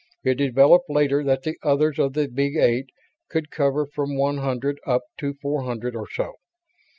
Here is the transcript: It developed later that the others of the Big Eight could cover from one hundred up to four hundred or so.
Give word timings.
It 0.23 0.33
developed 0.39 0.89
later 0.89 1.23
that 1.25 1.43
the 1.43 1.59
others 1.61 1.99
of 1.99 2.13
the 2.13 2.27
Big 2.27 2.55
Eight 2.55 2.89
could 3.29 3.51
cover 3.51 3.85
from 3.85 4.17
one 4.17 4.37
hundred 4.39 4.79
up 4.83 5.03
to 5.19 5.35
four 5.35 5.61
hundred 5.61 5.95
or 5.95 6.07
so. 6.11 6.33